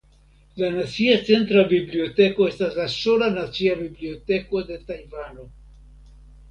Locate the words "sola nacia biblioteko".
2.97-4.67